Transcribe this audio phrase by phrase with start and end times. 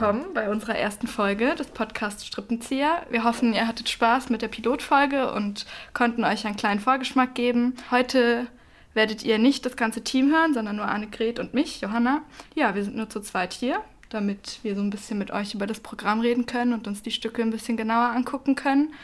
[0.00, 3.02] willkommen bei unserer ersten Folge des Podcasts Strippenzieher.
[3.10, 7.74] Wir hoffen, ihr hattet Spaß mit der Pilotfolge und konnten euch einen kleinen Vorgeschmack geben.
[7.90, 8.46] Heute
[8.94, 12.22] werdet ihr nicht das ganze Team hören, sondern nur Annegret und mich, Johanna.
[12.54, 15.66] Ja, wir sind nur zu zweit hier, damit wir so ein bisschen mit euch über
[15.66, 18.94] das Programm reden können und uns die Stücke ein bisschen genauer angucken können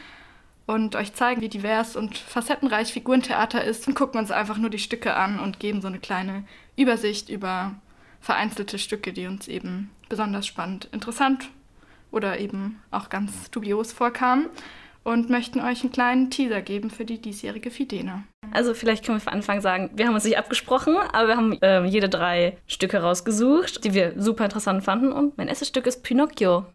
[0.64, 4.78] und euch zeigen, wie divers und facettenreich Figurentheater ist und gucken uns einfach nur die
[4.78, 6.44] Stücke an und geben so eine kleine
[6.74, 7.74] Übersicht über
[8.22, 11.48] vereinzelte Stücke, die uns eben besonders spannend, interessant
[12.10, 14.46] oder eben auch ganz dubios vorkamen
[15.06, 18.24] und möchten euch einen kleinen Teaser geben für die diesjährige Fidena.
[18.52, 21.62] Also vielleicht können wir von Anfang sagen, wir haben uns nicht abgesprochen, aber wir haben
[21.62, 26.02] äh, jede drei Stücke rausgesucht, die wir super interessant fanden und mein erstes Stück ist
[26.02, 26.66] Pinocchio.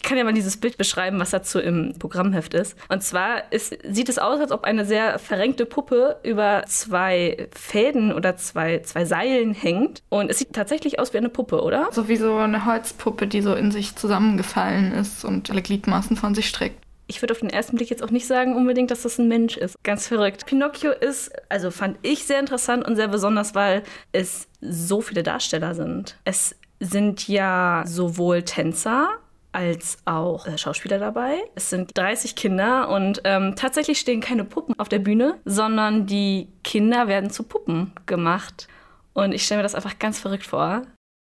[0.00, 2.74] Ich kann ja mal dieses Bild beschreiben, was dazu im Programmheft ist.
[2.88, 8.14] Und zwar ist, sieht es aus, als ob eine sehr verrenkte Puppe über zwei Fäden
[8.14, 10.02] oder zwei, zwei Seilen hängt.
[10.08, 11.90] Und es sieht tatsächlich aus wie eine Puppe, oder?
[11.92, 16.34] So wie so eine Holzpuppe, die so in sich zusammengefallen ist und alle Gliedmaßen von
[16.34, 16.82] sich streckt.
[17.06, 19.58] Ich würde auf den ersten Blick jetzt auch nicht sagen unbedingt, dass das ein Mensch
[19.58, 19.76] ist.
[19.84, 20.46] Ganz verrückt.
[20.46, 25.74] Pinocchio ist, also fand ich sehr interessant und sehr besonders, weil es so viele Darsteller
[25.74, 26.16] sind.
[26.24, 29.10] Es sind ja sowohl Tänzer
[29.52, 31.38] als auch äh, Schauspieler dabei.
[31.54, 36.48] Es sind 30 Kinder und ähm, tatsächlich stehen keine Puppen auf der Bühne, sondern die
[36.62, 38.68] Kinder werden zu Puppen gemacht.
[39.12, 40.82] Und ich stelle mir das einfach ganz verrückt vor.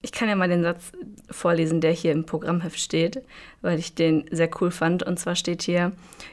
[0.04, 0.90] Ich kann ja mal den Satz
[1.30, 3.22] vorlesen, der hier im Programmheft steht,
[3.60, 5.04] weil ich den sehr cool fand.
[5.04, 5.92] Und zwar steht hier,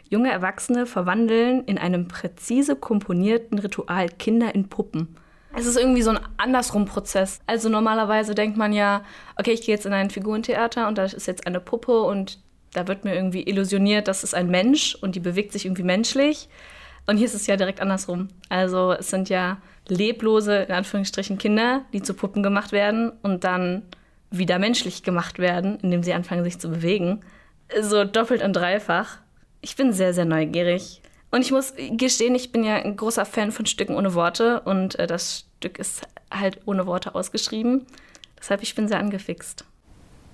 [0.10, 5.16] junge Erwachsene verwandeln in einem präzise komponierten Ritual Kinder in Puppen.
[5.56, 7.40] Es ist irgendwie so ein andersrum Prozess.
[7.48, 9.04] Also normalerweise denkt man ja,
[9.36, 12.40] okay, ich gehe jetzt in ein Figurentheater und da ist jetzt eine Puppe und
[12.74, 16.50] da wird mir irgendwie illusioniert, das ist ein Mensch und die bewegt sich irgendwie menschlich.
[17.08, 18.28] Und hier ist es ja direkt andersrum.
[18.50, 23.82] Also es sind ja leblose, in Anführungsstrichen, Kinder, die zu Puppen gemacht werden und dann
[24.30, 27.22] wieder menschlich gemacht werden, indem sie anfangen, sich zu bewegen.
[27.82, 29.18] So doppelt und dreifach.
[29.62, 31.02] Ich bin sehr, sehr neugierig.
[31.32, 34.98] Und ich muss gestehen, ich bin ja ein großer Fan von Stücken ohne Worte und
[34.98, 36.02] äh, das Stück ist
[36.32, 37.86] halt ohne Worte ausgeschrieben.
[38.40, 39.66] Deshalb ich bin sehr angefixt.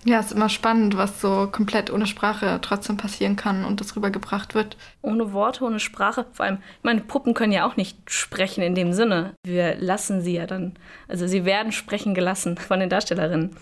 [0.08, 3.96] Ja, es ist immer spannend, was so komplett ohne Sprache trotzdem passieren kann und das
[3.96, 4.78] rübergebracht wird.
[5.02, 6.28] Ohne Worte, ohne Sprache.
[6.32, 9.34] Vor allem, meine Puppen können ja auch nicht sprechen in dem Sinne.
[9.44, 10.76] Wir lassen sie ja dann,
[11.08, 13.58] also sie werden sprechen gelassen von den Darstellerinnen.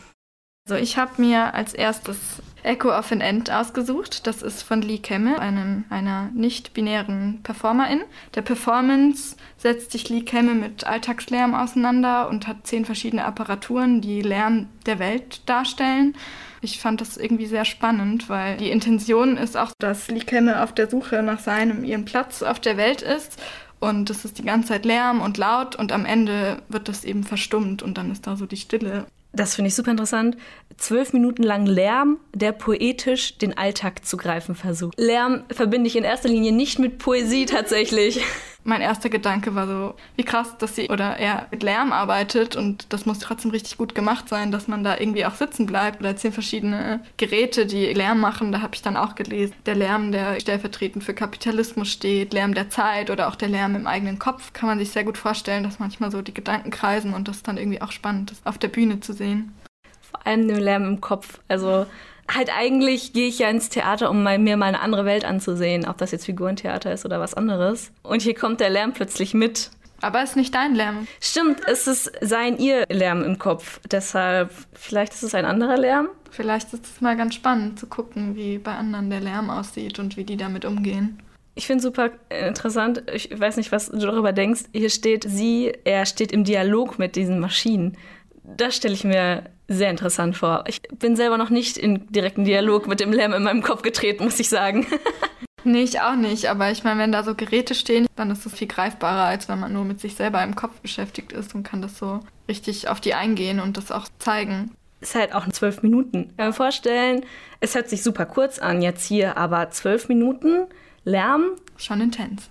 [0.65, 4.25] Also ich habe mir als erstes Echo of an End ausgesucht.
[4.27, 7.99] Das ist von Lee Kemme, einem, einer nicht-binären Performerin.
[8.35, 14.21] Der Performance setzt sich Lee Kemme mit Alltagslärm auseinander und hat zehn verschiedene Apparaturen, die
[14.21, 16.15] Lärm der Welt darstellen.
[16.61, 20.73] Ich fand das irgendwie sehr spannend, weil die Intention ist auch, dass Lee Kemme auf
[20.73, 23.37] der Suche nach seinem, ihrem Platz auf der Welt ist
[23.81, 27.25] und es ist die ganze Zeit Lärm und laut und am Ende wird das eben
[27.25, 30.37] verstummt und dann ist da so die Stille das finde ich super interessant,
[30.77, 34.99] zwölf Minuten lang Lärm, der poetisch den Alltag zu greifen versucht.
[34.99, 38.23] Lärm verbinde ich in erster Linie nicht mit Poesie tatsächlich.
[38.63, 42.91] Mein erster Gedanke war so, wie krass, dass sie oder er mit Lärm arbeitet und
[42.93, 46.15] das muss trotzdem richtig gut gemacht sein, dass man da irgendwie auch sitzen bleibt oder
[46.15, 48.51] zehn verschiedene Geräte, die Lärm machen.
[48.51, 52.69] Da habe ich dann auch gelesen, der Lärm, der stellvertretend für Kapitalismus steht, Lärm der
[52.69, 55.79] Zeit oder auch der Lärm im eigenen Kopf, kann man sich sehr gut vorstellen, dass
[55.79, 58.99] manchmal so die Gedanken kreisen und das dann irgendwie auch spannend ist, auf der Bühne
[59.01, 59.53] zu sehen.
[60.01, 61.39] Vor allem den Lärm im Kopf.
[61.47, 61.85] Also
[62.29, 65.87] halt eigentlich gehe ich ja ins Theater, um mal, mir mal eine andere Welt anzusehen,
[65.87, 67.91] ob das jetzt Figurentheater ist oder was anderes.
[68.03, 69.71] Und hier kommt der Lärm plötzlich mit.
[70.01, 71.07] Aber es ist nicht dein Lärm.
[71.21, 73.79] Stimmt, es ist sein ihr Lärm im Kopf.
[73.89, 76.09] Deshalb, vielleicht ist es ein anderer Lärm.
[76.29, 80.17] Vielleicht ist es mal ganz spannend zu gucken, wie bei anderen der Lärm aussieht und
[80.17, 81.21] wie die damit umgehen.
[81.55, 83.03] Ich finde super interessant.
[83.13, 84.63] Ich weiß nicht, was du darüber denkst.
[84.73, 87.95] Hier steht sie, er steht im Dialog mit diesen Maschinen.
[88.43, 90.63] Das stelle ich mir sehr interessant vor.
[90.67, 94.23] Ich bin selber noch nicht in direkten Dialog mit dem Lärm in meinem Kopf getreten,
[94.23, 94.85] muss ich sagen.
[95.63, 96.49] nee, ich auch nicht.
[96.49, 99.59] Aber ich meine, wenn da so Geräte stehen, dann ist das viel greifbarer, als wenn
[99.59, 103.01] man nur mit sich selber im Kopf beschäftigt ist und kann das so richtig auf
[103.01, 104.71] die eingehen und das auch zeigen.
[105.01, 106.29] Ist halt auch zwölf Minuten.
[106.31, 107.25] Ich kann mir vorstellen,
[107.59, 110.67] es hört sich super kurz an jetzt hier, aber zwölf Minuten
[111.03, 111.51] Lärm.
[111.75, 112.49] Schon intens.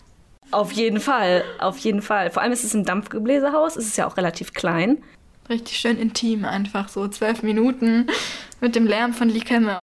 [0.51, 2.31] Auf jeden Fall, auf jeden Fall.
[2.31, 5.03] Vor allem ist es ein Dampfgebläsehaus, es ist ja auch relativ klein
[5.49, 8.07] richtig schön intim, einfach so zwölf Minuten
[8.61, 9.79] mit dem Lärm von Lee Kemme.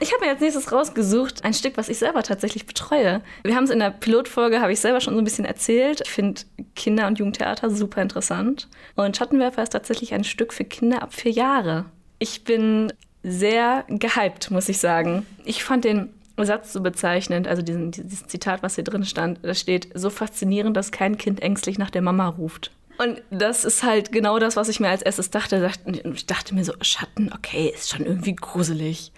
[0.00, 3.20] Ich habe mir als nächstes rausgesucht ein Stück, was ich selber tatsächlich betreue.
[3.42, 6.02] Wir haben es in der Pilotfolge, habe ich selber schon so ein bisschen erzählt.
[6.04, 6.42] Ich finde
[6.74, 8.68] Kinder- und Jugendtheater super interessant.
[8.94, 11.86] Und Schattenwerfer ist tatsächlich ein Stück für Kinder ab vier Jahre.
[12.18, 12.92] Ich bin
[13.22, 15.26] sehr gehypt, muss ich sagen.
[15.44, 19.54] Ich fand den Satz so bezeichnend, also diesen, dieses Zitat, was hier drin stand, da
[19.54, 22.70] steht, so faszinierend, dass kein Kind ängstlich nach der Mama ruft.
[22.98, 25.70] Und das ist halt genau das, was ich mir als erstes dachte.
[26.14, 29.12] Ich dachte mir so, Schatten, okay, ist schon irgendwie gruselig.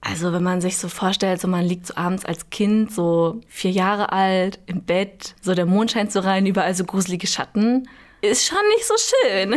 [0.00, 3.70] Also wenn man sich so vorstellt, so man liegt so abends als Kind, so vier
[3.70, 7.88] Jahre alt, im Bett, so der Mond scheint so rein, überall so gruselige Schatten,
[8.20, 9.54] ist schon nicht so schön.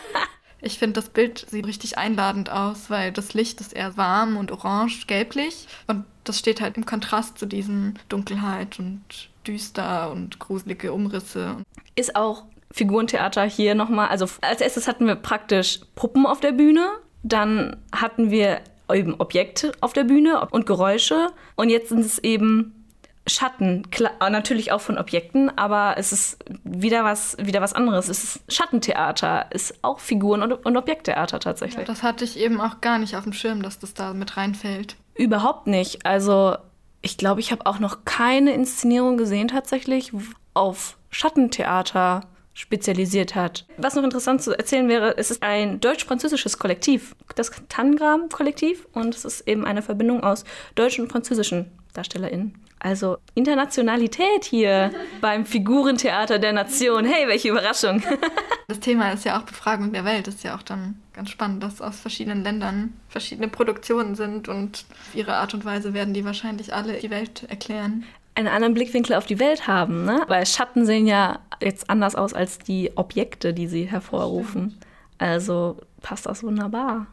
[0.60, 4.52] ich finde, das Bild sieht richtig einladend aus, weil das Licht ist eher warm und
[4.52, 5.66] orange, gelblich.
[5.86, 9.00] Und das steht halt im Kontrast zu diesen Dunkelheit und
[9.46, 11.56] düster und gruselige Umrisse.
[11.96, 14.08] Ist auch Figurentheater hier nochmal.
[14.08, 16.88] Also als erstes hatten wir praktisch Puppen auf der Bühne.
[17.22, 18.60] Dann hatten wir
[18.92, 21.28] eben Objekte auf der Bühne und Geräusche.
[21.56, 22.80] Und jetzt sind es eben
[23.26, 28.08] Schatten, klar, natürlich auch von Objekten, aber es ist wieder was, wieder was anderes.
[28.08, 31.80] Es ist Schattentheater, ist auch Figuren- und, und Objekttheater tatsächlich.
[31.80, 34.36] Ja, das hatte ich eben auch gar nicht auf dem Schirm, dass das da mit
[34.36, 34.96] reinfällt.
[35.14, 36.06] Überhaupt nicht.
[36.06, 36.56] Also
[37.02, 40.12] ich glaube, ich habe auch noch keine Inszenierung gesehen tatsächlich
[40.54, 42.22] auf Schattentheater
[42.60, 43.64] spezialisiert hat.
[43.78, 49.24] Was noch interessant zu erzählen wäre, es ist ein deutsch-französisches Kollektiv, das Tangram-Kollektiv, und es
[49.24, 52.54] ist eben eine Verbindung aus deutschen und französischen DarstellerInnen.
[52.78, 57.04] Also Internationalität hier beim Figurentheater der Nation.
[57.04, 58.02] Hey, welche Überraschung.
[58.68, 60.26] das Thema ist ja auch Befragung der Welt.
[60.26, 64.84] Das ist ja auch dann ganz spannend, dass aus verschiedenen Ländern verschiedene Produktionen sind und
[64.90, 68.04] auf ihre Art und Weise werden die wahrscheinlich alle die Welt erklären
[68.34, 70.22] einen anderen Blickwinkel auf die Welt haben, ne?
[70.28, 74.78] Weil Schatten sehen ja jetzt anders aus als die Objekte, die sie hervorrufen.
[75.18, 77.06] Also passt das wunderbar.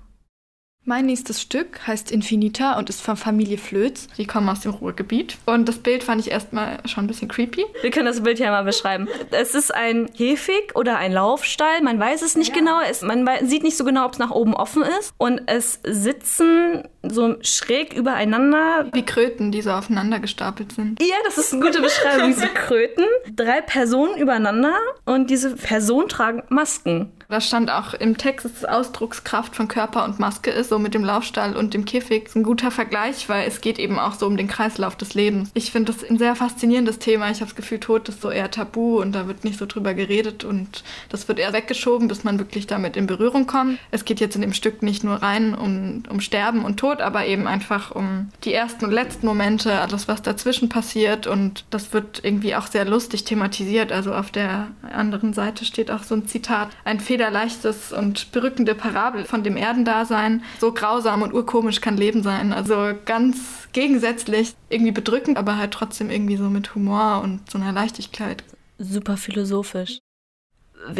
[0.89, 4.07] Mein nächstes Stück heißt Infinita und ist von Familie Flöz.
[4.17, 5.37] Die kommen aus dem Ruhrgebiet.
[5.45, 7.65] Und das Bild fand ich erstmal schon ein bisschen creepy.
[7.81, 9.09] Wir können das Bild ja mal beschreiben.
[9.31, 11.81] Es ist ein Käfig oder ein Laufstall.
[11.81, 12.55] Man weiß es nicht ja.
[12.55, 12.79] genau.
[12.89, 15.13] Es, man sieht nicht so genau, ob es nach oben offen ist.
[15.17, 18.87] Und es sitzen so schräg übereinander.
[18.93, 21.01] Wie Kröten, die so aufeinander gestapelt sind.
[21.01, 22.27] Ja, das ist eine gute Beschreibung.
[22.27, 23.03] Diese Kröten.
[23.35, 27.11] Drei Personen übereinander und diese Personen tragen Masken.
[27.29, 31.03] Da stand auch im Text, dass Ausdruckskraft von Körper und Maske ist, so mit dem
[31.03, 32.27] Laufstall und dem Käfig.
[32.27, 35.49] Ist ein guter Vergleich, weil es geht eben auch so um den Kreislauf des Lebens.
[35.53, 37.29] Ich finde das ein sehr faszinierendes Thema.
[37.29, 39.93] Ich habe das Gefühl, Tod ist so eher tabu und da wird nicht so drüber
[39.93, 43.77] geredet und das wird eher weggeschoben, bis man wirklich damit in Berührung kommt.
[43.91, 47.25] Es geht jetzt in dem Stück nicht nur rein um, um Sterben und Tod, aber
[47.25, 52.23] eben einfach um die ersten und letzten Momente, alles, was dazwischen passiert und das wird
[52.23, 53.91] irgendwie auch sehr lustig thematisiert.
[53.91, 58.75] Also auf der anderen Seite steht auch so ein Zitat, ein Fehler federleichtes und berückende
[58.75, 60.43] Parabel von dem Erdendasein.
[60.59, 62.53] So grausam und urkomisch kann Leben sein.
[62.53, 67.71] Also ganz gegensätzlich, irgendwie bedrückend, aber halt trotzdem irgendwie so mit Humor und so einer
[67.71, 68.43] Leichtigkeit.
[68.77, 69.97] Super philosophisch.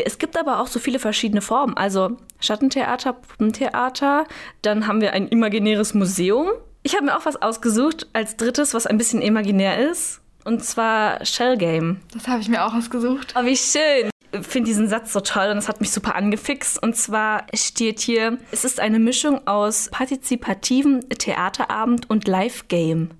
[0.03, 1.77] Es gibt aber auch so viele verschiedene Formen.
[1.77, 4.25] Also Schattentheater, Puppentheater,
[4.63, 6.47] dann haben wir ein imaginäres Museum.
[6.81, 10.21] Ich habe mir auch was ausgesucht als drittes, was ein bisschen imaginär ist.
[10.45, 11.99] Und zwar Shell Game.
[12.11, 13.35] Das habe ich mir auch ausgesucht.
[13.37, 14.09] Oh, wie schön
[14.41, 16.81] finde diesen Satz so toll und das hat mich super angefixt.
[16.81, 23.11] Und zwar steht hier, es ist eine Mischung aus partizipativen Theaterabend und Live-Game.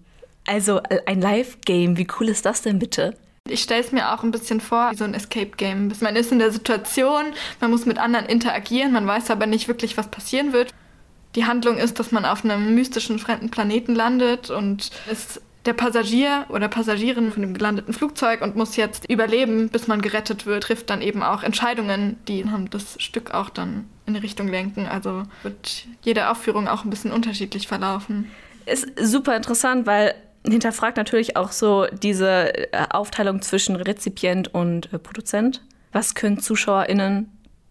[0.45, 3.15] Also äh, ein Live-Game, wie cool ist das denn bitte?
[3.49, 5.91] Ich stelle es mir auch ein bisschen vor, wie so ein Escape-Game.
[6.01, 7.25] Man ist in der Situation,
[7.61, 10.73] man muss mit anderen interagieren, man weiß aber nicht wirklich, was passieren wird.
[11.35, 16.45] Die Handlung ist, dass man auf einem mystischen fremden Planeten landet und es der Passagier
[16.49, 20.89] oder Passagierin von dem gelandeten Flugzeug und muss jetzt überleben, bis man gerettet wird, trifft
[20.89, 24.87] dann eben auch Entscheidungen, die das Stück auch dann in eine Richtung lenken.
[24.87, 28.31] Also wird jede Aufführung auch ein bisschen unterschiedlich verlaufen.
[28.65, 34.99] Ist super interessant, weil hinterfragt natürlich auch so diese äh, Aufteilung zwischen Rezipient und äh,
[34.99, 35.61] Produzent.
[35.91, 37.29] Was können ZuschauerInnen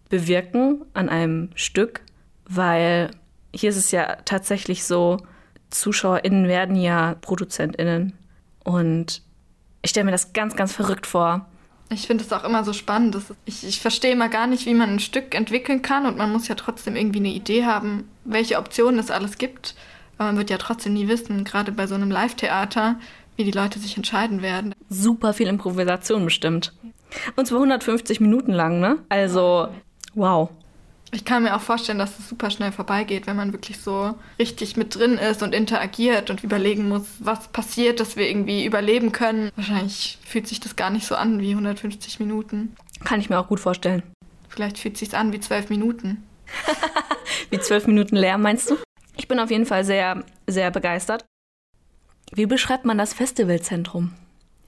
[0.09, 2.01] bewirken an einem Stück?
[2.45, 3.11] Weil
[3.53, 5.17] hier ist es ja tatsächlich so,
[5.79, 8.13] ZuschauerInnen werden ja ProduzentInnen.
[8.63, 9.21] Und
[9.81, 11.45] ich stelle mir das ganz, ganz verrückt vor.
[11.89, 13.15] Ich finde es auch immer so spannend.
[13.15, 16.31] Dass ich, ich verstehe immer gar nicht, wie man ein Stück entwickeln kann und man
[16.31, 19.75] muss ja trotzdem irgendwie eine Idee haben, welche Optionen es alles gibt.
[20.17, 22.99] Aber man wird ja trotzdem nie wissen, gerade bei so einem Live-Theater,
[23.35, 24.73] wie die Leute sich entscheiden werden.
[24.89, 26.73] Super viel Improvisation bestimmt.
[27.35, 28.97] Und zwar 150 Minuten lang, ne?
[29.09, 29.69] Also,
[30.15, 30.49] wow.
[31.11, 34.75] Ich kann mir auch vorstellen, dass es super schnell vorbeigeht, wenn man wirklich so richtig
[34.75, 39.51] mit drin ist und interagiert und überlegen muss, was passiert, dass wir irgendwie überleben können.
[39.55, 42.75] Wahrscheinlich fühlt sich das gar nicht so an wie 150 Minuten.
[43.05, 44.03] Kann ich mir auch gut vorstellen.
[44.49, 46.23] Vielleicht fühlt es sich an wie zwölf Minuten.
[47.49, 48.77] wie zwölf Minuten Lärm, meinst du?
[49.15, 51.25] Ich bin auf jeden Fall sehr, sehr begeistert.
[52.33, 54.13] Wie beschreibt man das Festivalzentrum?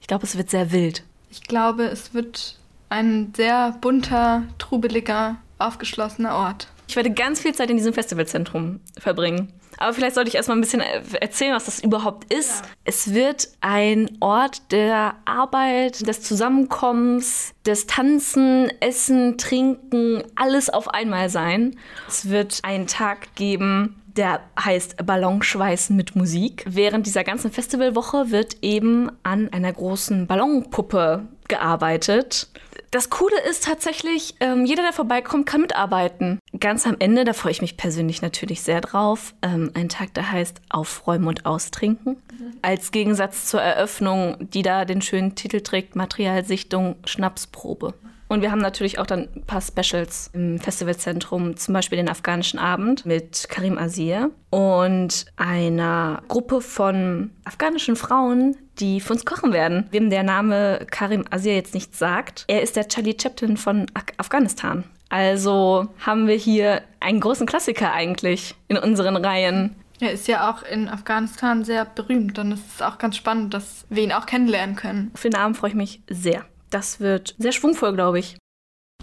[0.00, 1.04] Ich glaube, es wird sehr wild.
[1.30, 2.56] Ich glaube, es wird
[2.88, 6.68] ein sehr bunter, trubeliger aufgeschlossener Ort.
[6.88, 9.52] Ich werde ganz viel Zeit in diesem Festivalzentrum verbringen.
[9.78, 12.64] Aber vielleicht sollte ich erstmal ein bisschen erzählen, was das überhaupt ist.
[12.64, 12.70] Ja.
[12.84, 21.30] Es wird ein Ort der Arbeit, des Zusammenkommens, des Tanzen, Essen, Trinken, alles auf einmal
[21.30, 21.76] sein.
[22.08, 26.64] Es wird einen Tag geben, der heißt Ballonschweißen mit Musik.
[26.68, 32.48] Während dieser ganzen Festivalwoche wird eben an einer großen Ballonpuppe gearbeitet.
[32.90, 36.40] Das Coole ist tatsächlich, ähm, jeder, der vorbeikommt, kann mitarbeiten.
[36.58, 40.32] Ganz am Ende, da freue ich mich persönlich natürlich sehr drauf, ähm, ein Tag, der
[40.32, 42.14] heißt Aufräumen und Austrinken.
[42.14, 42.52] Mhm.
[42.62, 47.94] Als Gegensatz zur Eröffnung, die da den schönen Titel trägt, Materialsichtung, Schnapsprobe.
[48.30, 52.60] Und wir haben natürlich auch dann ein paar Specials im Festivalzentrum, zum Beispiel den afghanischen
[52.60, 59.86] Abend mit Karim Azir und einer Gruppe von afghanischen Frauen, die für uns kochen werden.
[59.90, 64.84] Wem der Name Karim Azir jetzt nicht sagt, er ist der Charlie Chaplin von Afghanistan.
[65.08, 69.74] Also haben wir hier einen großen Klassiker eigentlich in unseren Reihen.
[70.00, 72.38] Er ist ja auch in Afghanistan sehr berühmt.
[72.38, 75.10] Dann ist es auch ganz spannend, dass wir ihn auch kennenlernen können.
[75.12, 76.44] Auf den Abend freue ich mich sehr.
[76.70, 78.36] Das wird sehr schwungvoll, glaube ich.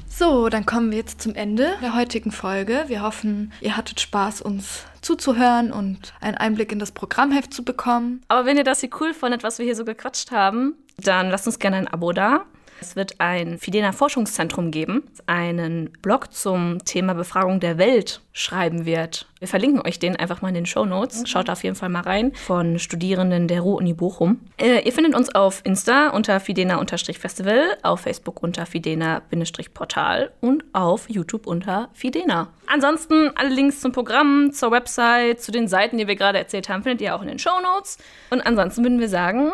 [0.07, 2.85] So, dann kommen wir jetzt zum Ende der heutigen Folge.
[2.87, 8.21] Wir hoffen, ihr hattet Spaß, uns zuzuhören und einen Einblick in das Programmheft zu bekommen.
[8.27, 11.45] Aber wenn ihr das hier cool fandet, was wir hier so gequatscht haben, dann lasst
[11.45, 12.45] uns gerne ein Abo da.
[12.79, 19.27] Es wird ein Fidena Forschungszentrum geben, einen Blog zum Thema Befragung der Welt schreiben wird.
[19.39, 21.21] Wir verlinken euch den einfach mal in den Show Notes.
[21.21, 21.25] Mhm.
[21.25, 24.39] Schaut da auf jeden Fall mal rein von Studierenden der Ruhr-Uni Bochum.
[24.57, 31.47] Äh, ihr findet uns auf Insta unter Fidena-Festival, auf Facebook unter Fidena-Portal und auf YouTube
[31.47, 32.49] unter Fidena.
[32.67, 36.83] Ansonsten alle Links zum Programm, zur Website, zu den Seiten, die wir gerade erzählt haben,
[36.83, 37.97] findet ihr auch in den Show Notes.
[38.29, 39.53] Und ansonsten würden wir sagen,